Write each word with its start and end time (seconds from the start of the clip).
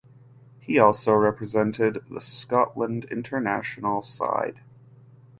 He 0.59 0.79
also 0.79 1.13
represented 1.13 2.01
the 2.09 2.21
Scotland 2.21 3.05
international 3.11 4.01
side. 4.01 4.59